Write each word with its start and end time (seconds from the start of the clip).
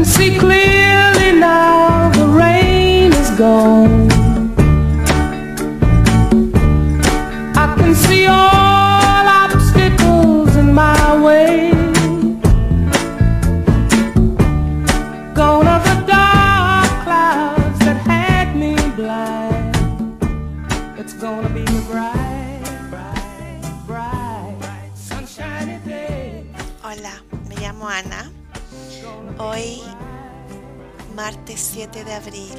can 0.00 0.08
see 0.08 0.38
clearly 0.38 1.38
now 1.38 2.08
the 2.12 2.26
rain 2.26 3.12
is 3.12 3.30
gone. 3.32 4.10
I 7.54 7.74
can 7.76 7.94
see 7.94 8.26
all 8.26 9.26
obstacles 9.44 10.56
in 10.56 10.72
my 10.72 11.22
way. 11.22 11.72
Gone 15.34 15.66
are 15.66 15.82
the 15.84 15.96
dark 16.06 16.90
clouds 17.04 17.78
that 17.80 17.98
had 18.06 18.56
me 18.56 18.76
blind. 18.96 19.76
It's 20.98 21.12
gonna 21.12 21.50
be 21.50 21.60
a 21.60 21.82
bright, 21.90 22.62
bright, 22.88 23.60
bright, 23.86 24.56
day. 25.84 26.46
Hola, 26.80 27.20
me 27.50 27.56
llamo 27.56 27.86
Ana. 27.86 28.29
Hoy, 29.38 29.82
martes 31.14 31.60
7 31.72 32.04
de 32.04 32.12
abril, 32.14 32.52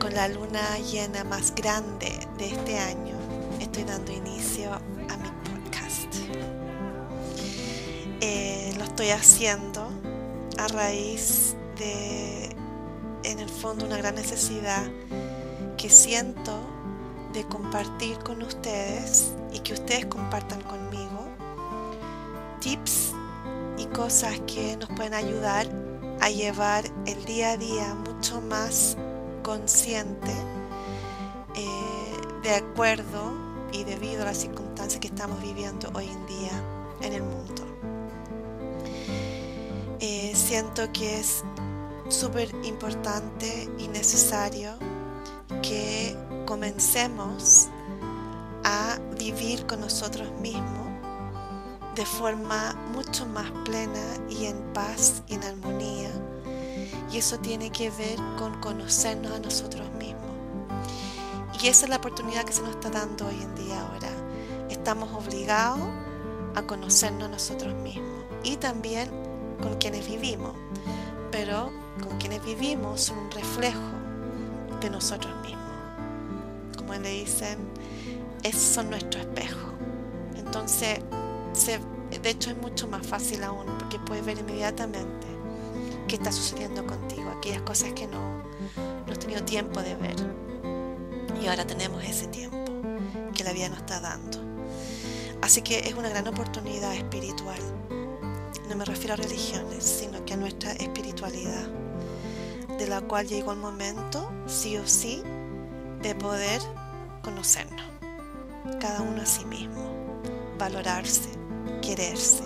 con 0.00 0.14
la 0.14 0.28
luna 0.28 0.78
llena 0.78 1.24
más 1.24 1.54
grande 1.54 2.10
de 2.38 2.46
este 2.46 2.78
año, 2.78 3.14
estoy 3.60 3.84
dando 3.84 4.12
inicio 4.12 4.72
a 4.72 5.16
mi 5.16 5.28
podcast. 5.50 6.14
Eh, 8.20 8.74
lo 8.76 8.84
estoy 8.84 9.10
haciendo 9.10 9.88
a 10.58 10.68
raíz 10.68 11.56
de, 11.78 12.54
en 13.24 13.38
el 13.38 13.48
fondo, 13.48 13.86
una 13.86 13.96
gran 13.96 14.14
necesidad 14.14 14.84
que 15.76 15.90
siento 15.90 16.58
de 17.32 17.44
compartir 17.44 18.18
con 18.18 18.42
ustedes 18.42 19.32
y 19.52 19.60
que 19.60 19.72
ustedes 19.72 20.06
compartan 20.06 20.60
conmigo 20.62 21.28
tips 22.60 23.14
cosas 23.92 24.40
que 24.46 24.76
nos 24.76 24.88
pueden 24.90 25.14
ayudar 25.14 25.66
a 26.20 26.30
llevar 26.30 26.84
el 27.06 27.24
día 27.24 27.52
a 27.52 27.56
día 27.56 27.94
mucho 27.94 28.40
más 28.40 28.96
consciente 29.42 30.32
eh, 31.54 32.16
de 32.42 32.54
acuerdo 32.54 33.32
y 33.72 33.84
debido 33.84 34.22
a 34.22 34.26
las 34.26 34.38
circunstancias 34.38 35.00
que 35.00 35.08
estamos 35.08 35.40
viviendo 35.42 35.90
hoy 35.94 36.08
en 36.08 36.26
día 36.26 36.52
en 37.02 37.12
el 37.12 37.22
mundo. 37.22 37.62
Eh, 40.00 40.32
siento 40.34 40.90
que 40.92 41.20
es 41.20 41.44
súper 42.08 42.50
importante 42.64 43.68
y 43.78 43.88
necesario 43.88 44.72
que 45.62 46.16
comencemos 46.46 47.68
a 48.64 48.98
vivir 49.18 49.66
con 49.66 49.80
nosotros 49.80 50.30
mismos 50.40 50.81
de 51.94 52.06
forma 52.06 52.74
mucho 52.94 53.26
más 53.26 53.50
plena 53.64 54.00
y 54.28 54.46
en 54.46 54.56
paz 54.72 55.22
y 55.28 55.34
en 55.34 55.44
armonía. 55.44 56.10
Y 57.12 57.18
eso 57.18 57.38
tiene 57.38 57.70
que 57.70 57.90
ver 57.90 58.16
con 58.38 58.58
conocernos 58.60 59.32
a 59.32 59.38
nosotros 59.38 59.90
mismos. 59.92 60.22
Y 61.62 61.68
esa 61.68 61.84
es 61.84 61.90
la 61.90 61.96
oportunidad 61.96 62.44
que 62.44 62.52
se 62.52 62.62
nos 62.62 62.70
está 62.70 62.90
dando 62.90 63.26
hoy 63.26 63.40
en 63.42 63.54
día 63.54 63.80
ahora. 63.80 64.08
Estamos 64.70 65.10
obligados 65.12 65.80
a 66.54 66.62
conocernos 66.62 67.24
a 67.24 67.28
nosotros 67.28 67.74
mismos 67.74 68.24
y 68.42 68.56
también 68.56 69.10
con 69.60 69.76
quienes 69.78 70.08
vivimos. 70.08 70.52
Pero 71.30 71.70
con 72.02 72.18
quienes 72.18 72.42
vivimos 72.44 73.02
son 73.02 73.18
un 73.18 73.30
reflejo 73.30 73.80
de 74.80 74.90
nosotros 74.90 75.34
mismos. 75.42 75.62
Como 76.76 76.94
le 76.94 77.10
dicen, 77.10 77.58
esos 78.42 78.62
son 78.62 78.90
nuestro 78.90 79.20
espejo. 79.20 79.72
Entonces, 80.36 81.00
de 81.52 82.30
hecho 82.30 82.50
es 82.50 82.56
mucho 82.56 82.88
más 82.88 83.06
fácil 83.06 83.42
aún 83.44 83.66
porque 83.78 83.98
puedes 83.98 84.24
ver 84.24 84.38
inmediatamente 84.38 85.26
qué 86.08 86.16
está 86.16 86.32
sucediendo 86.32 86.86
contigo, 86.86 87.30
aquellas 87.30 87.62
cosas 87.62 87.92
que 87.92 88.06
no, 88.06 88.42
no 89.06 89.12
has 89.12 89.18
tenido 89.18 89.42
tiempo 89.44 89.82
de 89.82 89.94
ver. 89.96 90.16
Y 91.42 91.46
ahora 91.46 91.66
tenemos 91.66 92.04
ese 92.04 92.26
tiempo 92.28 92.58
que 93.34 93.44
la 93.44 93.52
vida 93.52 93.68
nos 93.68 93.78
está 93.78 94.00
dando. 94.00 94.38
Así 95.40 95.62
que 95.62 95.80
es 95.80 95.94
una 95.94 96.08
gran 96.08 96.28
oportunidad 96.28 96.94
espiritual. 96.94 97.58
No 98.68 98.76
me 98.76 98.84
refiero 98.84 99.14
a 99.14 99.16
religiones, 99.16 99.82
sino 99.82 100.24
que 100.24 100.34
a 100.34 100.36
nuestra 100.36 100.72
espiritualidad, 100.72 101.66
de 102.78 102.86
la 102.86 103.00
cual 103.00 103.26
llegó 103.26 103.52
el 103.52 103.58
momento, 103.58 104.30
sí 104.46 104.76
o 104.76 104.86
sí, 104.86 105.22
de 106.00 106.14
poder 106.14 106.60
conocernos, 107.22 107.84
cada 108.80 109.02
uno 109.02 109.22
a 109.22 109.26
sí 109.26 109.44
mismo, 109.44 109.82
valorarse, 110.58 111.30
quererse, 111.82 112.44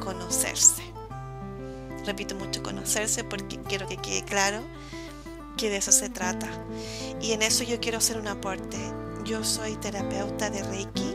conocerse. 0.00 0.82
Repito 2.06 2.34
mucho 2.36 2.62
conocerse 2.62 3.24
porque 3.24 3.58
quiero 3.68 3.86
que 3.86 3.98
quede 3.98 4.24
claro 4.24 4.62
que 5.56 5.68
de 5.68 5.76
eso 5.76 5.92
se 5.92 6.08
trata. 6.08 6.48
Y 7.20 7.32
en 7.32 7.42
eso 7.42 7.64
yo 7.64 7.80
quiero 7.80 7.98
hacer 7.98 8.18
un 8.18 8.28
aporte. 8.28 8.78
Yo 9.24 9.44
soy 9.44 9.74
terapeuta 9.76 10.48
de 10.48 10.62
Reiki, 10.62 11.14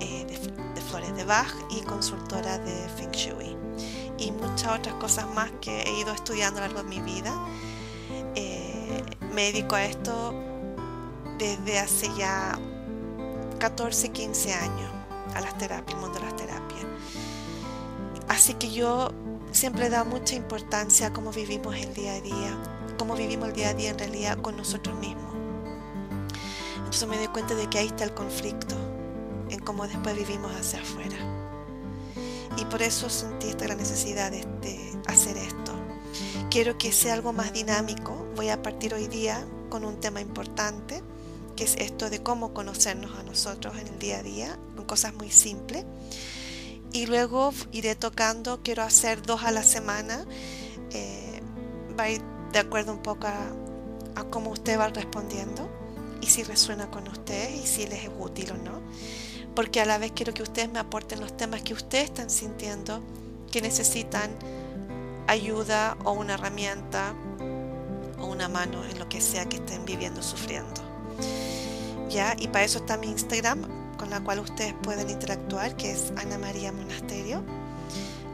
eh, 0.00 0.24
de, 0.26 0.80
flores 0.80 1.14
de 1.14 1.24
Bach 1.24 1.54
y 1.70 1.82
consultora 1.82 2.58
de 2.58 2.88
Feng 2.96 3.12
Shui. 3.12 3.56
Y 4.18 4.32
muchas 4.32 4.78
otras 4.78 4.94
cosas 4.94 5.26
más 5.34 5.50
que 5.60 5.82
he 5.82 6.00
ido 6.00 6.12
estudiando 6.12 6.60
a 6.60 6.66
lo 6.66 6.74
largo 6.74 6.88
de 6.88 6.96
mi 6.96 7.12
vida. 7.12 7.32
Eh, 8.34 9.02
me 9.32 9.52
dedico 9.52 9.76
a 9.76 9.84
esto 9.84 10.34
desde 11.38 11.78
hace 11.78 12.08
ya 12.16 12.58
14, 13.58 14.08
15 14.10 14.54
años 14.54 14.90
a 15.34 15.40
las 15.40 15.56
terapias, 15.58 15.94
el 15.94 16.00
mundo 16.00 16.18
de 16.18 16.24
las 16.24 16.36
terapias. 16.36 16.67
Así 18.38 18.54
que 18.54 18.70
yo 18.70 19.10
siempre 19.50 19.86
he 19.86 19.90
dado 19.90 20.04
mucha 20.04 20.36
importancia 20.36 21.08
a 21.08 21.12
cómo 21.12 21.32
vivimos 21.32 21.74
el 21.74 21.92
día 21.92 22.12
a 22.12 22.20
día, 22.20 22.56
cómo 22.96 23.16
vivimos 23.16 23.48
el 23.48 23.54
día 23.56 23.70
a 23.70 23.74
día 23.74 23.90
en 23.90 23.98
realidad 23.98 24.38
con 24.40 24.56
nosotros 24.56 24.96
mismos. 25.00 25.34
Entonces 26.76 27.08
me 27.08 27.18
doy 27.18 27.26
cuenta 27.26 27.56
de 27.56 27.68
que 27.68 27.80
ahí 27.80 27.88
está 27.88 28.04
el 28.04 28.14
conflicto, 28.14 28.76
en 29.50 29.58
cómo 29.58 29.88
después 29.88 30.16
vivimos 30.16 30.52
hacia 30.52 30.78
afuera. 30.78 31.16
Y 32.56 32.64
por 32.66 32.80
eso 32.80 33.10
sentí 33.10 33.48
esta 33.48 33.64
gran 33.64 33.78
necesidad 33.78 34.30
de, 34.30 34.46
hacer 35.08 35.36
esto. 35.36 35.72
Quiero 36.48 36.78
que 36.78 36.92
sea 36.92 37.14
algo 37.14 37.32
más 37.32 37.52
dinámico. 37.52 38.24
Voy 38.36 38.50
a 38.50 38.62
partir 38.62 38.94
hoy 38.94 39.08
día 39.08 39.44
con 39.68 39.84
un 39.84 39.98
tema 39.98 40.20
importante, 40.20 41.02
que 41.56 41.64
es 41.64 41.74
esto 41.74 42.08
de 42.08 42.22
cómo 42.22 42.54
conocernos 42.54 43.18
a 43.18 43.24
nosotros 43.24 43.76
en 43.78 43.88
el 43.88 43.98
día 43.98 44.18
a 44.18 44.22
día, 44.22 44.58
con 44.76 44.84
cosas 44.84 45.12
muy 45.14 45.28
simples. 45.28 45.84
Y 46.92 47.06
luego 47.06 47.52
iré 47.72 47.94
tocando, 47.94 48.60
quiero 48.62 48.82
hacer 48.82 49.22
dos 49.22 49.42
a 49.42 49.50
la 49.50 49.62
semana. 49.62 50.24
Eh, 50.90 51.40
va 51.98 52.04
a 52.04 52.10
ir 52.10 52.22
de 52.52 52.58
acuerdo 52.58 52.92
un 52.92 53.02
poco 53.02 53.26
a, 53.26 54.24
cómo 54.30 54.50
usted 54.50 54.78
va 54.78 54.88
respondiendo 54.88 55.68
y 56.20 56.26
si 56.26 56.42
resuena 56.42 56.90
con 56.90 57.06
ustedes 57.06 57.64
y 57.64 57.66
si 57.66 57.86
les 57.86 58.04
es 58.04 58.10
útil 58.18 58.50
o 58.52 58.56
no. 58.56 58.82
Porque 59.54 59.80
a 59.80 59.84
la 59.84 59.98
vez 59.98 60.12
quiero 60.12 60.34
que 60.34 60.42
ustedes 60.42 60.70
me 60.70 60.78
aporten 60.78 61.20
los 61.20 61.36
temas 61.36 61.62
que 61.62 61.72
ustedes 61.72 62.04
están 62.06 62.28
sintiendo 62.28 63.00
que 63.50 63.62
necesitan 63.62 64.30
ayuda 65.28 65.96
o 66.04 66.12
una 66.12 66.34
herramienta 66.34 67.14
o 68.18 68.26
una 68.26 68.48
mano 68.48 68.84
en 68.84 68.98
lo 68.98 69.08
que 69.08 69.20
sea 69.20 69.46
que 69.46 69.56
estén 69.56 69.84
viviendo, 69.84 70.22
sufriendo. 70.22 70.82
¿Ya? 72.10 72.34
Y 72.38 72.48
para 72.48 72.64
eso 72.64 72.78
está 72.78 72.96
mi 72.96 73.06
Instagram, 73.08 73.66
con 73.98 74.10
la 74.10 74.20
cual 74.20 74.38
ustedes 74.38 74.74
pueden 74.82 75.10
interactuar, 75.10 75.76
que 75.76 75.92
es 75.92 76.12
Ana 76.16 76.38
María 76.38 76.72
Monasterio, 76.72 77.42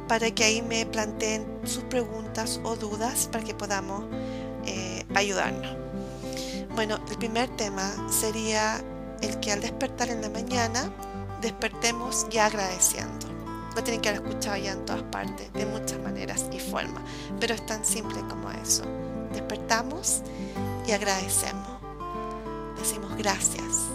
para 0.07 0.31
que 0.31 0.45
ahí 0.45 0.63
me 0.63 0.87
planteen 0.87 1.47
sus 1.65 1.83
preguntas 1.85 2.61
o 2.63 2.77
dudas 2.77 3.29
para 3.33 3.43
que 3.43 3.55
podamos 3.55 4.05
eh, 4.67 5.05
ayudarnos. 5.15 5.77
Bueno, 6.75 6.99
el 7.11 7.17
primer 7.19 7.49
tema 7.57 7.91
sería 8.11 8.81
el 9.23 9.41
que 9.41 9.53
al 9.53 9.61
despertar 9.61 10.11
en 10.11 10.21
la 10.21 10.29
mañana 10.29 10.91
despertemos 11.41 12.27
ya 12.31 12.47
agradeciendo. 12.47 13.27
Lo 13.75 13.83
tienen 13.83 14.01
que 14.01 14.11
haber 14.11 14.23
escuchado 14.23 14.57
ya 14.57 14.73
en 14.73 14.85
todas 14.85 15.03
partes, 15.05 15.53
de 15.53 15.67
muchas 15.67 15.99
maneras 16.01 16.45
y 16.53 16.61
formas, 16.61 17.03
pero 17.41 17.55
es 17.55 17.67
tan 17.67 17.85
simple 17.85 18.21
como 18.29 18.51
eso. 18.51 18.85
Despertamos 19.33 20.23
y 20.87 20.93
agradecemos. 20.93 21.69
Decimos 22.79 23.17
gracias. 23.17 23.94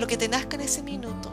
Lo 0.00 0.06
que 0.06 0.16
te 0.16 0.30
nazca 0.30 0.56
en 0.56 0.62
ese 0.62 0.82
minuto. 0.82 1.30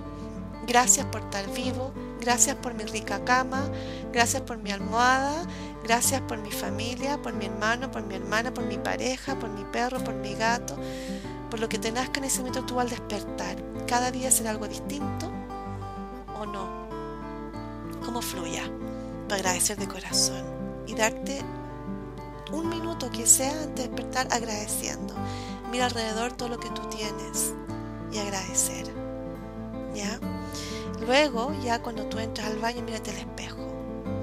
Gracias 0.67 1.05
por 1.05 1.21
estar 1.21 1.49
vivo, 1.53 1.93
gracias 2.19 2.57
por 2.57 2.73
mi 2.73 2.83
rica 2.83 3.23
cama, 3.23 3.63
gracias 4.11 4.41
por 4.41 4.57
mi 4.57 4.71
almohada, 4.71 5.45
gracias 5.85 6.19
por 6.23 6.37
mi 6.39 6.51
familia, 6.51 7.17
por 7.21 7.31
mi 7.31 7.45
hermano, 7.45 7.89
por 7.89 8.03
mi 8.03 8.15
hermana, 8.15 8.53
por 8.53 8.65
mi 8.65 8.77
pareja, 8.77 9.39
por 9.39 9.49
mi 9.49 9.63
perro, 9.63 10.03
por 10.03 10.15
mi 10.15 10.33
gato, 10.33 10.75
por 11.49 11.61
lo 11.61 11.69
que 11.69 11.79
te 11.79 11.93
nazca 11.93 12.19
en 12.19 12.25
ese 12.25 12.39
momento 12.39 12.65
tú 12.65 12.81
al 12.81 12.89
despertar. 12.89 13.55
Cada 13.87 14.11
día 14.11 14.29
será 14.31 14.49
algo 14.49 14.67
distinto 14.67 15.31
o 16.37 16.45
no. 16.45 16.89
Como 18.03 18.21
fluya, 18.21 18.69
para 19.29 19.39
agradecer 19.39 19.77
de 19.77 19.87
corazón 19.87 20.43
y 20.85 20.93
darte 20.93 21.39
un 22.51 22.67
minuto 22.67 23.09
que 23.11 23.27
sea 23.27 23.53
antes 23.63 23.75
de 23.75 23.87
despertar 23.87 24.27
agradeciendo. 24.29 25.13
Mira 25.71 25.85
alrededor 25.85 26.33
todo 26.33 26.49
lo 26.49 26.59
que 26.59 26.69
tú 26.71 26.81
tienes 26.89 27.53
y 28.12 28.18
agradecer. 28.18 28.86
¿Ya? 29.94 30.19
Luego, 31.06 31.54
ya 31.63 31.81
cuando 31.81 32.06
tú 32.06 32.19
entras 32.19 32.48
al 32.48 32.59
baño, 32.59 32.81
mírate 32.83 33.12
al 33.12 33.18
espejo. 33.18 33.59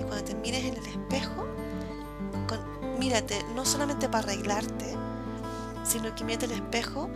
Y 0.01 0.05
cuando 0.05 0.25
te 0.25 0.35
mires 0.35 0.65
en 0.65 0.75
el 0.77 0.87
espejo, 0.87 1.45
mírate, 2.99 3.45
no 3.55 3.65
solamente 3.65 4.09
para 4.09 4.25
arreglarte, 4.25 4.97
sino 5.85 6.15
que 6.15 6.25
mírate 6.25 6.47
al 6.47 6.53
espejo 6.53 7.11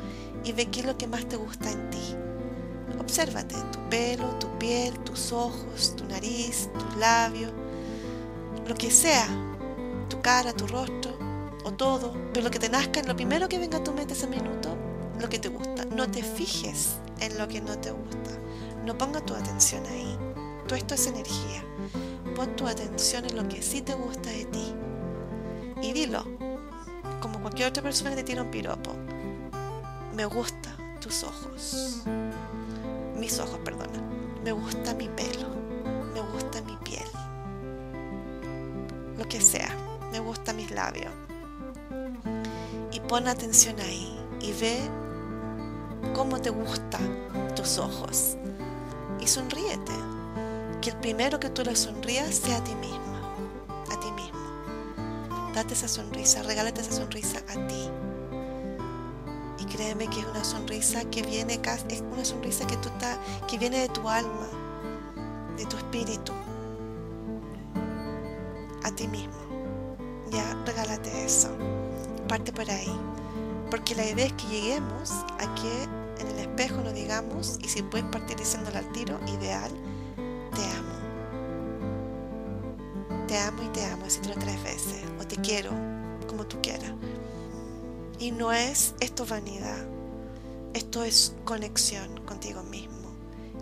y 0.45 0.53
ve 0.53 0.67
qué 0.67 0.81
es 0.81 0.87
lo 0.87 0.97
que 0.97 1.07
más 1.07 1.27
te 1.27 1.37
gusta 1.37 1.71
en 1.71 1.91
ti. 1.91 2.15
Obsérvate, 3.01 3.55
tu 3.73 3.79
pelo, 3.89 4.27
tu 4.39 4.49
piel, 4.59 4.99
tus 5.01 5.33
ojos, 5.33 5.95
tu 5.97 6.05
nariz, 6.05 6.69
tus 6.79 6.97
labios, 6.97 7.53
lo 8.67 8.75
que 8.75 8.91
sea, 8.91 9.27
tu 10.09 10.21
cara, 10.21 10.53
tu 10.53 10.67
rostro 10.67 11.17
o 11.65 11.73
todo, 11.73 12.15
pero 12.33 12.45
lo 12.45 12.51
que 12.51 12.59
te 12.59 12.69
nazca, 12.69 13.03
lo 13.03 13.17
primero 13.17 13.49
que 13.49 13.59
venga 13.59 13.79
a 13.79 13.85
tu 13.85 13.93
mente 13.93 14.15
ese 14.15 14.27
minuto, 14.27 14.77
lo 15.19 15.29
que 15.29 15.39
te 15.39 15.49
gusta. 15.49 15.85
No 15.85 16.11
te 16.11 16.23
fijes 16.23 16.97
en 17.21 17.39
lo 17.39 17.49
que 17.49 17.61
no 17.61 17.79
te 17.79 17.91
gusta. 17.91 18.31
No 18.85 18.97
ponga 18.97 19.21
tu 19.21 19.35
atención 19.35 19.85
ahí. 19.87 20.19
Todo 20.67 20.77
esto 20.77 20.95
es 20.95 21.07
energía. 21.07 21.65
Pon 22.37 22.55
tu 22.57 22.67
atención 22.67 23.25
en 23.25 23.37
lo 23.37 23.49
que 23.49 23.63
sí 23.63 23.83
te 23.83 23.95
gusta 23.95 24.31
de 24.31 24.45
ti. 24.47 24.75
Y 25.83 25.93
dilo, 25.93 26.25
como 27.21 27.41
cualquier 27.41 27.69
otra 27.69 27.83
persona 27.83 28.11
que 28.11 28.17
te 28.17 28.25
tira 28.25 28.43
un 28.43 28.51
piropo. 28.51 28.95
Me 30.15 30.25
gusta 30.25 30.77
tus 31.01 31.23
ojos. 31.25 32.03
Mis 33.17 33.39
ojos, 33.39 33.59
perdona. 33.65 34.03
Me 34.45 34.53
gusta 34.53 34.95
mi 34.95 35.09
pelo. 35.09 35.49
Me 36.15 36.21
gusta 36.21 36.61
mi 36.63 36.77
piel. 36.85 37.09
Lo 39.17 39.25
que 39.29 39.41
sea. 39.41 39.75
Me 40.13 40.21
gusta 40.21 40.53
mis 40.53 40.71
labios. 40.71 41.13
Y 42.93 43.01
pon 43.01 43.29
atención 43.29 43.79
ahí 43.81 44.19
y 44.41 44.53
ve 44.53 44.79
cómo 46.15 46.41
te 46.41 46.51
gustan 46.51 47.55
tus 47.55 47.79
ojos. 47.79 48.37
Y 49.21 49.27
sonríete. 49.27 49.93
Que 50.81 50.91
el 50.91 50.97
primero 50.97 51.41
que 51.41 51.51
tú 51.51 51.65
le 51.65 51.75
sonrías 51.75 52.35
sea 52.35 52.59
a 52.59 52.65
ti 52.65 52.75
misma, 52.77 53.35
a 53.91 53.99
ti 53.99 54.11
mismo. 54.13 54.39
Date 55.53 55.75
esa 55.75 55.89
sonrisa, 55.89 56.43
regálate 56.45 56.81
esa 56.81 56.93
sonrisa 56.93 57.39
a 57.49 57.67
ti. 57.67 57.91
Y 59.59 59.65
créeme 59.65 60.07
que 60.07 60.21
es 60.21 60.27
una 60.27 60.45
sonrisa 60.45 61.05
que 61.11 61.23
viene, 61.23 61.61
es 61.89 62.01
una 62.01 62.25
sonrisa 62.25 62.65
que 62.65 62.77
tú 62.77 62.89
estás, 62.91 63.19
que 63.49 63.59
viene 63.59 63.81
de 63.81 63.89
tu 63.89 64.09
alma, 64.09 64.49
de 65.57 65.67
tu 65.67 65.77
espíritu, 65.77 66.33
a 68.85 68.93
ti 68.93 69.09
mismo. 69.09 69.35
Ya, 70.31 70.55
regálate 70.65 71.25
eso. 71.25 71.49
Parte 72.29 72.53
por 72.53 72.71
ahí. 72.71 72.93
Porque 73.71 73.95
la 73.95 74.07
idea 74.07 74.27
es 74.27 74.33
que 74.33 74.47
lleguemos 74.47 75.11
a 75.11 75.55
que 75.55 75.83
en 76.21 76.29
el 76.29 76.39
espejo 76.39 76.81
nos 76.81 76.95
digamos, 76.95 77.59
y 77.63 77.69
si 77.69 77.83
puedes 77.83 78.07
partir 78.07 78.37
diciéndolo 78.37 78.79
al 78.79 78.91
tiro, 78.93 79.21
ideal, 79.27 79.71
te 80.55 80.65
amo. 80.77 80.99
Te 83.27 83.39
amo 83.39 83.63
y 83.63 83.69
te 83.69 83.85
amo, 83.85 84.05
decirlo 84.05 84.35
tres 84.39 84.63
veces. 84.63 85.03
O 85.21 85.27
te 85.27 85.37
quiero, 85.37 85.71
como 86.27 86.47
tú 86.47 86.57
quieras. 86.63 86.93
Y 88.19 88.33
no 88.33 88.53
es 88.53 88.95
esto 89.01 89.27
vanidad. 89.27 89.87
Esto 90.73 91.05
es 91.05 91.35
conexión 91.45 92.21
contigo 92.25 92.63
mismo. 92.63 92.97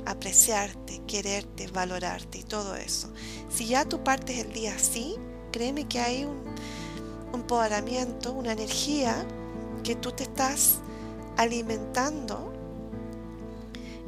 Apreciarte, 0.06 1.02
quererte, 1.06 1.66
valorarte 1.68 2.38
y 2.38 2.42
todo 2.44 2.76
eso. 2.76 3.08
Si 3.50 3.66
ya 3.66 3.84
tú 3.84 4.04
partes 4.04 4.38
el 4.38 4.52
día 4.52 4.74
así, 4.74 5.16
créeme 5.50 5.88
que 5.88 5.98
hay 5.98 6.24
un, 6.24 6.44
un 7.32 7.40
empoderamiento, 7.40 8.32
una 8.32 8.52
energía 8.52 9.26
que 9.86 9.94
tú 9.94 10.10
te 10.10 10.24
estás 10.24 10.78
alimentando 11.36 12.52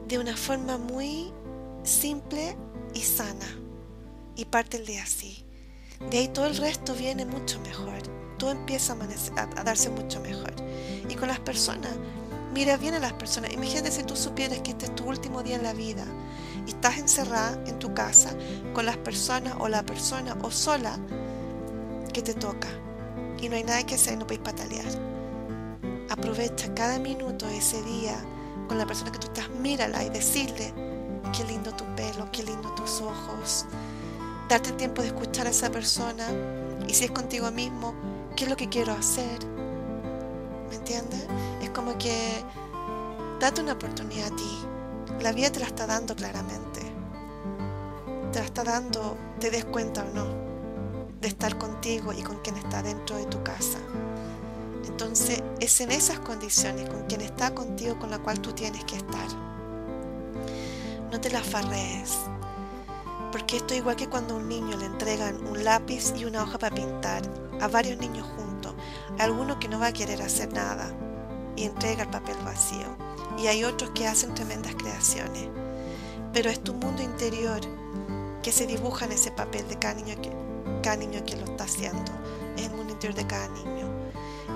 de 0.09 0.19
una 0.19 0.37
forma 0.37 0.77
muy 0.77 1.33
simple 1.85 2.57
y 2.95 3.01
sana. 3.01 3.47
Y 4.35 4.45
parte 4.47 4.79
el 4.79 4.87
día 4.87 5.05
así. 5.05 5.45
De 6.11 6.19
ahí 6.19 6.29
todo 6.29 6.47
el 6.47 6.57
resto 6.57 6.95
viene 6.95 7.25
mucho 7.25 7.61
mejor. 7.61 8.03
Todo 8.39 8.51
empieza 8.51 8.97
a, 9.37 9.63
darse 9.63 9.89
mucho 9.89 10.19
mejor. 10.19 10.53
Y 11.09 11.15
con 11.15 11.29
las 11.29 11.39
personas, 11.39 11.93
mira 12.53 12.77
bien 12.77 12.95
a 12.95 12.99
las 12.99 13.13
personas. 13.13 13.53
Imagínate 13.53 13.93
si 13.93 14.03
tú 14.03 14.17
supieras 14.17 14.59
que 14.63 14.73
este 14.73 14.87
es 14.87 14.97
tu 14.97 15.05
último 15.05 15.45
día 15.45 15.55
en 15.55 15.63
la 15.63 15.75
vida 15.75 16.05
y 16.67 16.71
estás 16.71 16.99
encerrada 16.99 17.63
en 17.69 17.79
tu 17.79 17.95
casa 17.95 18.31
con 18.75 18.85
las 18.85 18.97
personas 18.97 19.55
o 19.61 19.69
la 19.69 19.87
persona 19.87 20.37
o 20.43 20.51
sola 20.51 20.99
que 22.13 22.21
te 22.21 22.35
toca. 22.35 22.69
Y 23.41 23.49
no 23.49 23.55
hay 23.55 23.63
nada 23.63 23.87
que 23.87 23.95
hacer, 23.95 24.19
no 24.19 24.27
podéis 24.27 24.41
patalear 24.41 25.08
Aprovecha 26.11 26.73
cada 26.75 26.99
minuto 26.99 27.47
de 27.47 27.59
ese 27.59 27.83
día 27.83 28.17
con 28.67 28.79
la 28.79 28.87
persona 28.87 29.13
que 29.13 29.19
tú 29.19 29.27
estás, 29.27 29.51
mírala 29.51 30.03
y 30.05 30.09
decirle, 30.09 30.73
qué 31.37 31.45
lindo 31.45 31.71
tu 31.73 31.85
pelo, 31.97 32.31
qué 32.33 32.43
lindo 32.43 32.71
tus 32.75 33.03
ojos. 33.03 33.67
Darte 34.49 34.71
el 34.71 34.77
tiempo 34.77 35.03
de 35.03 35.09
escuchar 35.09 35.47
a 35.47 35.51
esa 35.51 35.71
persona 35.71 36.27
y 36.87 36.95
si 36.95 37.05
es 37.05 37.11
contigo 37.11 37.51
mismo, 37.51 37.95
qué 38.37 38.45
es 38.45 38.51
lo 38.51 38.57
que 38.57 38.71
quiero 38.71 38.93
hacer. 38.93 39.39
¿Me 40.71 40.77
entiendes? 40.77 41.27
Es 41.63 41.71
como 41.71 41.99
que 41.99 42.43
date 43.39 43.61
una 43.61 43.75
oportunidad 43.75 44.33
a 44.33 44.37
ti. 44.37 44.59
La 45.21 45.33
vida 45.33 45.53
te 45.53 45.61
la 45.61 45.67
está 45.67 45.87
dando 45.87 46.17
claramente. 46.17 46.81
Te 48.33 48.39
la 48.39 48.45
está 48.47 48.65
dando, 48.65 49.17
te 49.41 49.51
des 49.51 49.67
cuenta 49.67 50.05
o 50.05 50.15
no, 50.15 50.27
de 51.21 51.29
estar 51.29 51.59
contigo 51.59 52.15
y 52.15 52.23
con 52.23 52.39
quien 52.39 52.57
está 52.57 52.83
dentro 52.83 53.17
de 53.17 53.27
tu 53.27 53.43
casa. 53.43 53.79
Entonces 55.01 55.41
es 55.61 55.81
en 55.81 55.93
esas 55.93 56.19
condiciones 56.19 56.91
con 56.91 57.05
quien 57.05 57.21
está 57.21 57.55
contigo 57.55 57.97
con 58.01 58.11
la 58.11 58.19
cual 58.19 58.41
tú 58.41 58.53
tienes 58.53 58.85
que 58.85 58.97
estar. 58.97 59.29
No 61.13 61.21
te 61.21 61.31
la 61.31 61.41
farrees. 61.41 62.19
Porque 63.31 63.59
esto 63.59 63.75
es 63.75 63.79
igual 63.79 63.95
que 63.95 64.09
cuando 64.09 64.35
a 64.35 64.39
un 64.39 64.49
niño 64.49 64.77
le 64.77 64.87
entregan 64.87 65.47
un 65.47 65.63
lápiz 65.63 66.13
y 66.17 66.25
una 66.25 66.43
hoja 66.43 66.59
para 66.59 66.75
pintar 66.75 67.23
a 67.61 67.69
varios 67.69 67.97
niños 68.01 68.27
juntos. 68.37 68.75
Hay 69.13 69.27
alguno 69.27 69.61
que 69.61 69.69
no 69.69 69.79
va 69.79 69.87
a 69.87 69.93
querer 69.93 70.21
hacer 70.21 70.53
nada 70.53 70.93
y 71.55 71.63
entrega 71.63 72.03
el 72.03 72.11
papel 72.11 72.37
vacío. 72.45 72.97
Y 73.39 73.47
hay 73.47 73.63
otros 73.63 73.91
que 73.91 74.09
hacen 74.09 74.35
tremendas 74.35 74.75
creaciones. 74.75 75.49
Pero 76.33 76.51
es 76.51 76.59
tu 76.59 76.75
mundo 76.75 77.05
interior 77.05 77.61
que 78.43 78.51
se 78.51 78.67
dibuja 78.67 79.05
en 79.05 79.13
ese 79.13 79.31
papel 79.31 79.69
de 79.69 79.79
cada 79.79 79.95
niño 79.95 80.21
que, 80.21 80.33
cada 80.83 80.97
niño 80.97 81.25
que 81.25 81.37
lo 81.37 81.45
está 81.45 81.63
haciendo. 81.63 82.11
Es 82.57 82.67
el 82.67 82.73
mundo 82.73 82.95
interior 82.95 83.15
de 83.15 83.29
cada 83.29 83.47
niño 83.47 83.98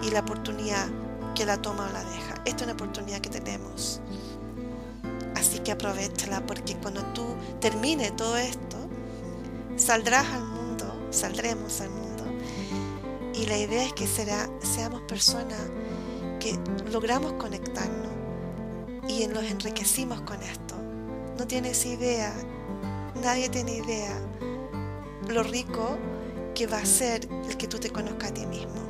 y 0.02 0.10
la 0.10 0.20
oportunidad 0.20 0.88
que 1.34 1.46
la 1.46 1.60
toma 1.60 1.88
o 1.88 1.92
la 1.92 2.04
deja. 2.04 2.34
Esta 2.44 2.56
es 2.56 2.62
una 2.62 2.72
oportunidad 2.72 3.20
que 3.20 3.30
tenemos. 3.30 4.00
Así 5.34 5.58
que 5.60 5.72
aprovechala 5.72 6.44
porque 6.46 6.76
cuando 6.76 7.02
tú 7.14 7.24
termine 7.60 8.10
todo 8.12 8.36
esto, 8.36 8.76
saldrás 9.76 10.26
al 10.26 10.44
mundo, 10.44 11.08
saldremos 11.10 11.80
al 11.80 11.90
mundo. 11.90 12.24
Y 13.34 13.46
la 13.46 13.58
idea 13.58 13.84
es 13.84 13.92
que 13.92 14.06
será, 14.06 14.48
seamos 14.60 15.00
personas 15.02 15.60
que 16.38 16.58
logramos 16.90 17.32
conectarnos 17.34 18.12
y 19.08 19.26
nos 19.26 19.44
enriquecimos 19.44 20.20
con 20.22 20.40
esto. 20.42 20.74
No 21.38 21.46
tienes 21.46 21.84
idea, 21.86 22.32
nadie 23.22 23.48
tiene 23.48 23.76
idea 23.76 24.20
lo 25.28 25.42
rico 25.42 25.96
que 26.54 26.66
va 26.66 26.78
a 26.78 26.84
ser 26.84 27.26
el 27.48 27.56
que 27.56 27.66
tú 27.66 27.78
te 27.78 27.90
conozcas 27.90 28.30
a 28.30 28.34
ti 28.34 28.46
mismo 28.46 28.81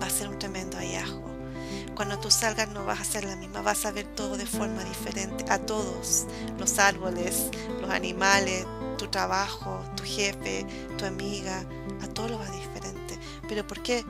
va 0.00 0.06
a 0.06 0.10
ser 0.10 0.28
un 0.28 0.38
tremendo 0.38 0.76
hallazgo. 0.76 1.26
Cuando 1.94 2.18
tú 2.18 2.30
salgas 2.30 2.68
no 2.68 2.84
vas 2.84 3.00
a 3.00 3.04
ser 3.04 3.24
la 3.24 3.36
misma, 3.36 3.62
vas 3.62 3.86
a 3.86 3.90
ver 3.90 4.04
todo 4.14 4.36
de 4.36 4.46
forma 4.46 4.84
diferente, 4.84 5.46
a 5.48 5.58
todos, 5.58 6.26
los 6.58 6.78
árboles, 6.78 7.50
los 7.80 7.90
animales, 7.90 8.66
tu 8.98 9.08
trabajo, 9.08 9.80
tu 9.96 10.04
jefe, 10.04 10.66
tu 10.98 11.06
amiga, 11.06 11.64
a 12.02 12.06
todo 12.08 12.28
lo 12.28 12.38
va 12.38 12.50
diferente. 12.50 13.18
¿Pero 13.48 13.66
por 13.66 13.82
qué? 13.82 14.04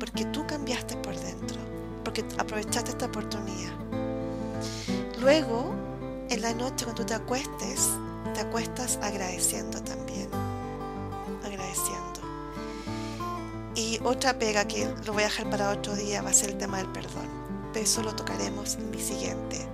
Porque 0.00 0.24
tú 0.26 0.46
cambiaste 0.46 0.96
por 0.96 1.14
dentro, 1.16 1.58
porque 2.04 2.24
aprovechaste 2.38 2.90
esta 2.90 3.06
oportunidad. 3.06 3.72
Luego, 5.20 5.74
en 6.30 6.42
la 6.42 6.54
noche 6.54 6.84
cuando 6.84 7.02
tú 7.02 7.06
te 7.06 7.14
acuestes, 7.14 7.88
te 8.34 8.40
acuestas 8.40 8.98
agradeciendo 9.02 9.80
también, 9.82 10.07
Otra 14.04 14.38
pega 14.38 14.66
que 14.66 14.88
lo 15.04 15.12
voy 15.12 15.22
a 15.22 15.26
dejar 15.26 15.50
para 15.50 15.70
otro 15.70 15.94
día 15.94 16.22
va 16.22 16.30
a 16.30 16.32
ser 16.32 16.50
el 16.50 16.58
tema 16.58 16.78
del 16.78 16.86
perdón. 16.88 17.28
Pero 17.72 17.84
eso 17.84 18.02
lo 18.02 18.14
tocaremos 18.14 18.76
en 18.76 18.90
mi 18.90 19.00
siguiente. 19.00 19.66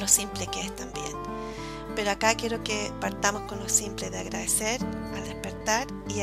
Lo 0.00 0.08
simple 0.08 0.46
que 0.48 0.62
es 0.62 0.74
también. 0.74 1.12
Pero 1.94 2.10
acá 2.10 2.34
quiero 2.34 2.62
que 2.64 2.90
partamos 3.00 3.42
con 3.42 3.60
lo 3.60 3.68
simple 3.68 4.10
de 4.10 4.18
agradecer 4.18 4.80
al 5.14 5.24
despertar 5.24 5.86
y 6.08 6.22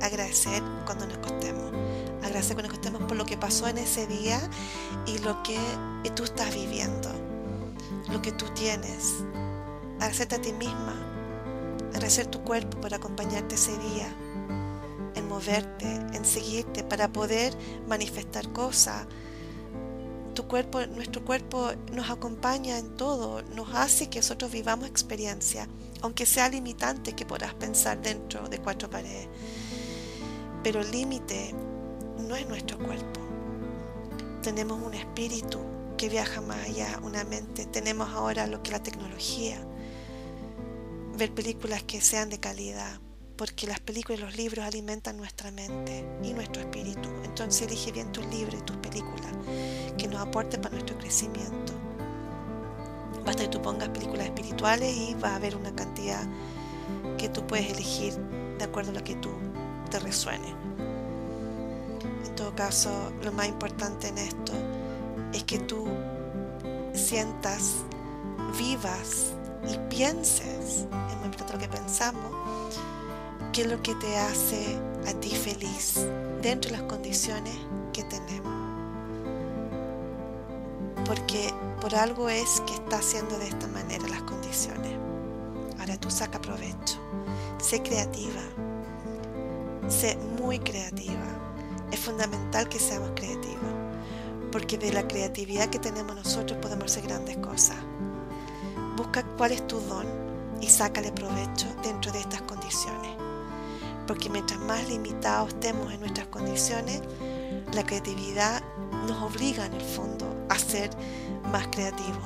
agradecer 0.00 0.62
cuando 0.86 1.06
nos 1.06 1.18
acostemos. 1.18 1.72
Agradecer 2.22 2.54
cuando 2.54 2.68
nos 2.68 2.78
acostemos 2.78 3.02
por 3.02 3.16
lo 3.16 3.26
que 3.26 3.36
pasó 3.36 3.66
en 3.66 3.78
ese 3.78 4.06
día 4.06 4.40
y 5.06 5.18
lo 5.18 5.42
que 5.42 5.58
tú 6.14 6.22
estás 6.22 6.54
viviendo. 6.54 7.10
Lo 8.10 8.22
que 8.22 8.30
tú 8.30 8.46
tienes. 8.54 9.24
Agradecerte 9.96 10.36
a 10.36 10.40
ti 10.40 10.52
misma. 10.52 10.94
Agradecer 11.90 12.26
tu 12.26 12.42
cuerpo 12.42 12.80
por 12.80 12.94
acompañarte 12.94 13.56
ese 13.56 13.76
día 13.78 14.14
en 15.14 15.28
moverte, 15.28 15.86
en 15.86 16.24
seguirte 16.24 16.84
para 16.84 17.12
poder 17.12 17.54
manifestar 17.86 18.52
cosas 18.52 19.06
tu 20.34 20.46
cuerpo, 20.46 20.84
nuestro 20.86 21.24
cuerpo 21.24 21.72
nos 21.92 22.10
acompaña 22.10 22.78
en 22.78 22.96
todo, 22.96 23.42
nos 23.54 23.74
hace 23.74 24.08
que 24.08 24.20
nosotros 24.20 24.50
vivamos 24.50 24.88
experiencia, 24.88 25.68
aunque 26.00 26.26
sea 26.26 26.48
limitante 26.48 27.14
que 27.14 27.26
podrás 27.26 27.54
pensar 27.54 28.00
dentro 28.00 28.48
de 28.48 28.58
cuatro 28.58 28.88
paredes. 28.88 29.28
Pero 30.62 30.80
el 30.80 30.90
límite 30.90 31.54
no 32.18 32.36
es 32.36 32.48
nuestro 32.48 32.78
cuerpo. 32.78 33.20
Tenemos 34.42 34.80
un 34.80 34.94
espíritu 34.94 35.58
que 35.98 36.08
viaja 36.08 36.40
más 36.40 36.64
allá, 36.64 36.98
una 37.02 37.24
mente. 37.24 37.66
Tenemos 37.66 38.08
ahora 38.10 38.46
lo 38.46 38.62
que 38.62 38.70
es 38.70 38.72
la 38.72 38.82
tecnología. 38.82 39.60
Ver 41.16 41.32
películas 41.34 41.82
que 41.82 42.00
sean 42.00 42.30
de 42.30 42.40
calidad, 42.40 43.00
porque 43.36 43.66
las 43.66 43.80
películas 43.80 44.20
y 44.20 44.22
los 44.24 44.36
libros 44.36 44.64
alimentan 44.64 45.16
nuestra 45.16 45.50
mente 45.50 46.04
y 46.22 46.32
nuestro 46.32 46.62
espíritu. 46.62 47.08
Entonces 47.24 47.62
elige 47.66 47.92
bien 47.92 48.12
tus 48.12 48.26
libros 48.26 48.60
y 48.60 48.62
tus 48.64 48.76
películas 48.76 49.32
que 49.96 50.08
nos 50.08 50.20
aporten 50.20 50.60
para 50.60 50.74
nuestro 50.74 50.96
crecimiento. 50.98 51.72
Basta 53.24 53.44
que 53.44 53.48
tú 53.48 53.62
pongas 53.62 53.88
películas 53.90 54.26
espirituales 54.26 54.96
y 54.96 55.14
va 55.14 55.30
a 55.30 55.36
haber 55.36 55.56
una 55.56 55.74
cantidad 55.74 56.22
que 57.18 57.28
tú 57.28 57.46
puedes 57.46 57.70
elegir 57.72 58.14
de 58.58 58.64
acuerdo 58.64 58.90
a 58.90 58.94
lo 58.94 59.04
que 59.04 59.14
tú 59.16 59.30
te 59.90 59.98
resuene. 59.98 60.48
En 62.26 62.34
todo 62.34 62.54
caso, 62.54 63.12
lo 63.22 63.32
más 63.32 63.48
importante 63.48 64.08
en 64.08 64.18
esto 64.18 64.52
es 65.32 65.44
que 65.44 65.58
tú 65.58 65.86
sientas, 66.92 67.76
vivas 68.58 69.32
y 69.68 69.78
pienses, 69.88 70.86
importante 71.24 71.52
lo 71.52 71.58
que 71.58 71.68
pensamos, 71.68 72.32
qué 73.52 73.62
es 73.62 73.66
lo 73.66 73.82
que 73.82 73.94
te 73.96 74.16
hace 74.16 74.78
a 75.06 75.12
ti 75.20 75.28
feliz 75.28 76.06
dentro 76.40 76.70
de 76.70 76.78
las 76.78 76.86
condiciones 76.86 77.54
que 77.92 78.02
tenemos. 78.04 78.50
Porque 81.04 81.52
por 81.80 81.94
algo 81.94 82.30
es 82.30 82.62
que 82.66 82.72
está 82.72 82.98
haciendo 82.98 83.38
de 83.38 83.48
esta 83.48 83.68
manera 83.68 84.08
las 84.08 84.22
condiciones. 84.22 84.96
Ahora 85.78 85.98
tú 86.00 86.10
saca 86.10 86.40
provecho. 86.40 86.98
Sé 87.58 87.82
creativa. 87.82 88.40
Sé 89.86 90.16
muy 90.40 90.58
creativa. 90.58 91.26
Es 91.90 92.00
fundamental 92.00 92.70
que 92.70 92.78
seamos 92.78 93.10
creativos. 93.14 93.58
Porque 94.50 94.78
de 94.78 94.92
la 94.94 95.06
creatividad 95.06 95.68
que 95.68 95.78
tenemos 95.78 96.16
nosotros 96.16 96.58
podemos 96.62 96.86
hacer 96.86 97.06
grandes 97.06 97.36
cosas. 97.36 97.76
Busca 98.96 99.24
cuál 99.36 99.52
es 99.52 99.66
tu 99.66 99.78
don 99.80 100.06
y 100.62 100.68
sácale 100.68 101.12
provecho 101.12 101.66
dentro 101.82 102.12
de 102.12 102.20
estas 102.20 102.40
condiciones 102.42 103.21
porque 104.12 104.28
mientras 104.28 104.60
más 104.60 104.86
limitados 104.90 105.54
estemos 105.54 105.90
en 105.90 106.00
nuestras 106.00 106.26
condiciones, 106.26 107.00
la 107.72 107.82
creatividad 107.82 108.62
nos 109.08 109.22
obliga 109.22 109.64
en 109.64 109.72
el 109.72 109.80
fondo 109.80 110.26
a 110.50 110.58
ser 110.58 110.90
más 111.50 111.66
creativos. 111.68 112.22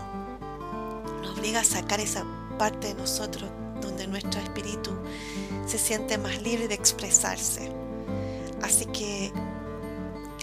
Nos 1.22 1.38
obliga 1.38 1.60
a 1.60 1.64
sacar 1.64 2.00
esa 2.00 2.24
parte 2.58 2.88
de 2.88 2.94
nosotros 2.94 3.48
donde 3.80 4.08
nuestro 4.08 4.40
espíritu 4.40 4.90
se 5.64 5.78
siente 5.78 6.18
más 6.18 6.42
libre 6.42 6.66
de 6.66 6.74
expresarse. 6.74 7.70
Así 8.64 8.86
que 8.86 9.32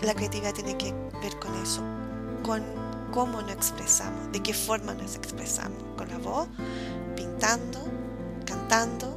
la 0.01 0.13
creatividad 0.13 0.53
tiene 0.53 0.77
que 0.77 0.93
ver 1.21 1.37
con 1.39 1.53
eso, 1.61 1.81
con 2.41 2.63
cómo 3.11 3.41
nos 3.41 3.51
expresamos, 3.51 4.31
de 4.31 4.41
qué 4.41 4.53
forma 4.53 4.93
nos 4.93 5.17
expresamos, 5.17 5.83
con 5.97 6.07
la 6.07 6.19
voz, 6.19 6.47
pintando, 7.17 7.83
cantando, 8.45 9.13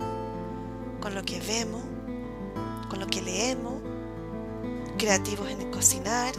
con 1.01 1.15
lo 1.15 1.23
que 1.23 1.39
vemos, 1.39 1.83
con 2.89 3.01
lo 3.01 3.07
que 3.07 3.23
leemos, 3.23 3.75
creativos 4.99 5.49
en 5.51 5.61
el 5.61 5.71
cocinar. 5.71 6.35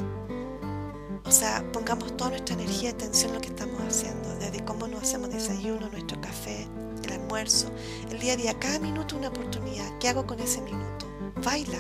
O 1.25 1.31
sea, 1.31 1.63
pongamos 1.73 2.15
toda 2.15 2.31
nuestra 2.31 2.55
energía 2.55 2.89
y 2.89 2.93
atención 2.93 3.29
en 3.29 3.35
lo 3.35 3.41
que 3.41 3.49
estamos 3.49 3.81
haciendo, 3.81 4.33
desde 4.35 4.63
cómo 4.63 4.87
nos 4.87 5.03
hacemos 5.03 5.29
desayuno, 5.29 5.89
nuestro 5.89 6.19
café, 6.21 6.67
el 7.03 7.11
almuerzo, 7.11 7.69
el 8.09 8.19
día 8.19 8.33
a 8.33 8.37
día, 8.37 8.59
cada 8.59 8.79
minuto 8.79 9.17
una 9.17 9.27
oportunidad. 9.29 9.97
¿Qué 9.99 10.07
hago 10.07 10.25
con 10.25 10.39
ese 10.39 10.61
minuto? 10.61 11.05
Baila. 11.43 11.77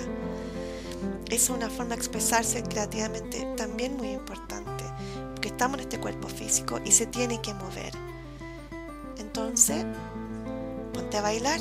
Es 1.29 1.49
una 1.49 1.69
forma 1.69 1.95
de 1.95 1.95
expresarse 1.95 2.63
creativamente 2.63 3.45
también 3.57 3.97
muy 3.97 4.11
importante, 4.11 4.83
porque 5.33 5.49
estamos 5.49 5.77
en 5.77 5.83
este 5.83 5.99
cuerpo 5.99 6.29
físico 6.29 6.79
y 6.85 6.91
se 6.91 7.05
tiene 7.05 7.41
que 7.41 7.53
mover. 7.53 7.91
Entonces, 9.17 9.85
ponte 10.93 11.17
a 11.17 11.21
bailar, 11.21 11.59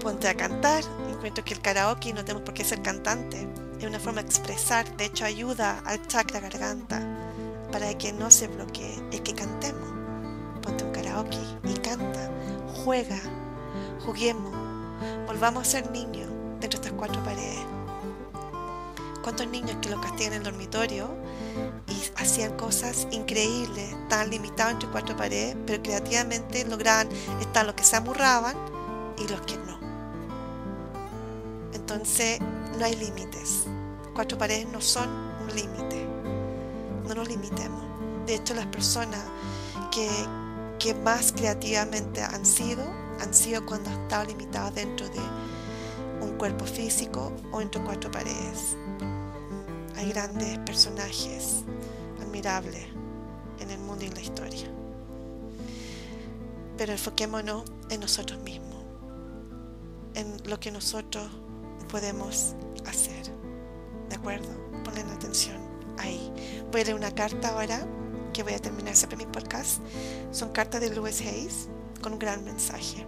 ponte 0.00 0.28
a 0.28 0.34
cantar, 0.36 0.84
encuentro 1.20 1.44
que 1.44 1.52
el 1.52 1.60
karaoke 1.60 2.14
no 2.14 2.24
tenemos 2.24 2.44
por 2.44 2.54
qué 2.54 2.64
ser 2.64 2.80
cantante. 2.80 3.46
Es 3.78 3.84
una 3.84 4.00
forma 4.00 4.22
de 4.22 4.28
expresar, 4.28 4.96
de 4.96 5.04
hecho 5.04 5.26
ayuda 5.26 5.82
al 5.84 6.06
chakra 6.06 6.40
garganta 6.40 7.02
para 7.70 7.92
que 7.98 8.10
no 8.14 8.30
se 8.30 8.48
bloquee 8.48 8.98
el 9.12 9.22
que 9.22 9.34
cantemos. 9.34 9.90
Ponte 10.62 10.82
un 10.82 10.92
karaoke 10.92 11.36
y 11.64 11.74
canta, 11.74 12.30
juega, 12.84 13.20
juguemos, 14.06 14.50
volvamos 15.26 15.68
a 15.68 15.70
ser 15.70 15.90
niños 15.90 16.30
dentro 16.58 16.80
de 16.80 16.86
estas 16.86 16.92
cuatro 16.98 17.22
paredes. 17.22 17.66
¿Cuántos 19.22 19.46
niños 19.48 19.76
que 19.82 19.90
los 19.90 20.00
castigan 20.00 20.32
en 20.32 20.38
el 20.38 20.44
dormitorio 20.44 21.14
y 21.86 22.22
hacían 22.22 22.56
cosas 22.56 23.06
increíbles, 23.10 23.94
tan 24.08 24.30
limitados 24.30 24.72
entre 24.72 24.88
cuatro 24.88 25.14
paredes, 25.18 25.54
pero 25.66 25.82
creativamente 25.82 26.64
lograban 26.64 27.10
estar 27.42 27.66
los 27.66 27.74
que 27.74 27.84
se 27.84 27.96
amurraban 27.96 28.56
y 29.18 29.28
los 29.28 29.42
que 29.42 29.58
no? 29.58 29.79
Entonces 31.90 32.38
no 32.78 32.84
hay 32.84 32.94
límites. 32.94 33.64
Cuatro 34.14 34.38
paredes 34.38 34.68
no 34.68 34.80
son 34.80 35.08
un 35.42 35.48
límite. 35.56 36.06
No 37.08 37.16
nos 37.16 37.28
limitemos. 37.28 37.82
De 38.26 38.36
hecho, 38.36 38.54
las 38.54 38.66
personas 38.66 39.20
que, 39.90 40.94
más 41.02 41.32
creativamente 41.32 42.22
han 42.22 42.46
sido, 42.46 42.84
han 43.20 43.34
sido 43.34 43.66
cuando 43.66 43.90
han 43.90 44.02
estado 44.02 44.26
limitados 44.26 44.72
dentro 44.76 45.08
de 45.08 45.18
un 46.20 46.36
cuerpo 46.38 46.64
físico 46.64 47.32
o 47.50 47.60
entre 47.60 47.82
cuatro 47.82 48.08
paredes. 48.08 48.76
Hay 49.96 50.10
grandes 50.10 50.58
personajes 50.60 51.64
admirables 52.22 52.86
en 53.58 53.68
el 53.68 53.80
mundo 53.80 54.04
y 54.04 54.08
en 54.08 54.14
la 54.14 54.20
historia. 54.20 54.70
Pero 56.78 56.92
enfoquémonos 56.92 57.64
en 57.88 57.98
nosotros 57.98 58.38
mismos, 58.42 58.84
en 60.14 60.36
lo 60.48 60.60
que 60.60 60.70
nosotros 60.70 61.28
podemos 61.90 62.54
hacer. 62.86 63.32
¿De 64.08 64.16
acuerdo? 64.16 64.48
Ponen 64.84 65.08
atención 65.10 65.58
ahí. 65.98 66.32
Voy 66.70 66.80
a 66.82 66.84
leer 66.84 66.96
una 66.96 67.14
carta 67.14 67.48
ahora 67.48 67.86
que 68.32 68.42
voy 68.42 68.54
a 68.54 68.58
terminar 68.58 68.94
siempre 68.94 69.16
mi 69.16 69.26
podcast. 69.26 69.80
Son 70.30 70.50
cartas 70.52 70.80
de 70.80 70.94
Louis 70.94 71.20
Hayes 71.20 71.68
con 72.00 72.12
un 72.14 72.18
gran 72.18 72.44
mensaje. 72.44 73.06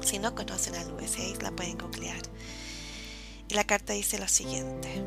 Si 0.00 0.18
no 0.18 0.34
conocen 0.34 0.74
a 0.76 0.84
Louis 0.84 1.16
Hayes, 1.16 1.42
la 1.42 1.50
pueden 1.50 1.76
googlear. 1.76 2.20
Y 3.48 3.54
la 3.54 3.64
carta 3.64 3.92
dice 3.92 4.18
lo 4.18 4.28
siguiente. 4.28 5.02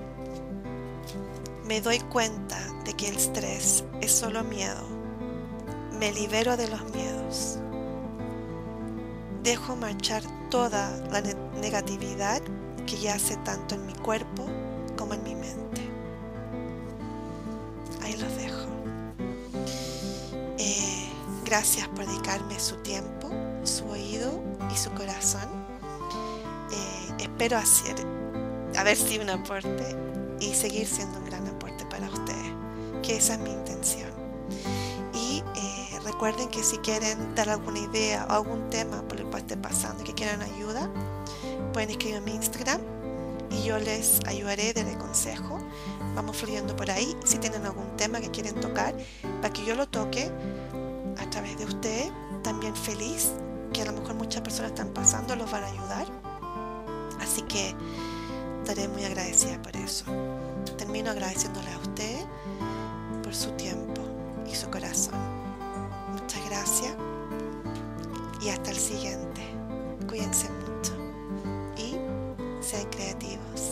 Me 1.65 1.79
doy 1.79 1.99
cuenta 1.99 2.59
de 2.83 2.93
que 2.93 3.07
el 3.07 3.15
estrés 3.15 3.83
es 4.01 4.11
solo 4.11 4.43
miedo. 4.43 4.85
Me 5.97 6.11
libero 6.11 6.57
de 6.57 6.67
los 6.67 6.83
miedos. 6.93 7.59
Dejo 9.43 9.75
marchar 9.75 10.23
toda 10.49 10.97
la 11.11 11.21
negatividad 11.61 12.41
que 12.85 12.97
yace 12.97 13.35
tanto 13.37 13.75
en 13.75 13.85
mi 13.85 13.93
cuerpo 13.93 14.47
como 14.97 15.13
en 15.13 15.23
mi 15.23 15.35
mente. 15.35 15.81
Ahí 18.03 18.17
los 18.17 18.35
dejo. 18.35 18.67
Eh, 20.57 21.09
gracias 21.45 21.87
por 21.89 22.05
dedicarme 22.05 22.59
su 22.59 22.75
tiempo, 22.77 23.29
su 23.63 23.85
oído 23.85 24.41
y 24.73 24.77
su 24.77 24.91
corazón. 24.91 25.49
Eh, 26.71 27.23
espero 27.23 27.57
hacer, 27.57 27.95
a 28.77 28.83
ver 28.83 28.97
si 28.97 29.19
un 29.19 29.29
aporte 29.29 29.95
y 30.39 30.53
seguir 30.53 30.87
siendo 30.87 31.19
un 31.19 31.25
gran 31.25 31.47
aporte 31.47 31.85
para 31.85 32.07
ustedes, 32.07 32.53
que 33.03 33.17
esa 33.17 33.33
es 33.33 33.39
mi 33.39 33.51
intención. 33.51 34.09
Y 35.13 35.43
eh, 35.55 35.99
recuerden 36.03 36.49
que 36.49 36.63
si 36.63 36.77
quieren 36.77 37.35
dar 37.35 37.49
alguna 37.49 37.79
idea 37.79 38.25
o 38.29 38.33
algún 38.33 38.69
tema 38.69 39.01
por 39.03 39.19
el 39.19 39.25
cual 39.27 39.41
estén 39.41 39.61
pasando 39.61 40.01
y 40.01 40.05
que 40.05 40.13
quieran 40.13 40.41
ayuda, 40.41 40.89
pueden 41.71 41.89
escribir 41.89 42.17
en 42.17 42.23
mi 42.23 42.35
Instagram 42.35 42.81
y 43.49 43.63
yo 43.63 43.77
les 43.79 44.19
ayudaré, 44.27 44.73
de 44.73 44.97
consejo. 44.97 45.59
Vamos 46.15 46.37
fluyendo 46.37 46.75
por 46.75 46.89
ahí. 46.89 47.15
Si 47.25 47.37
tienen 47.37 47.65
algún 47.65 47.95
tema 47.97 48.19
que 48.19 48.29
quieren 48.29 48.55
tocar, 48.59 48.95
para 49.41 49.53
que 49.53 49.65
yo 49.65 49.75
lo 49.75 49.87
toque 49.87 50.29
a 51.17 51.29
través 51.29 51.57
de 51.57 51.65
usted, 51.65 52.09
también 52.43 52.75
feliz, 52.75 53.31
que 53.73 53.81
a 53.81 53.85
lo 53.85 53.93
mejor 53.93 54.15
muchas 54.15 54.41
personas 54.41 54.71
están 54.71 54.89
pasando, 54.89 55.35
los 55.35 55.49
van 55.51 55.63
a 55.63 55.67
ayudar. 55.67 56.05
Así 57.19 57.41
que 57.43 57.75
estaré 58.59 58.87
muy 58.87 59.03
agradecida 59.05 59.61
por 59.61 59.75
eso. 59.75 60.05
Termino 60.77 61.11
agradeciéndole 61.11 61.71
a 61.71 61.77
usted 61.77 62.25
por 63.23 63.33
su 63.35 63.51
tiempo 63.51 64.01
y 64.49 64.55
su 64.55 64.69
corazón. 64.69 65.19
Muchas 66.11 66.45
gracias 66.49 66.93
y 68.41 68.49
hasta 68.49 68.71
el 68.71 68.77
siguiente 68.77 69.31
ser 72.71 72.87
creativos. 72.89 73.70